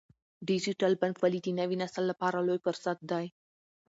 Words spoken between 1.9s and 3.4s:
لپاره لوی فرصت دی۔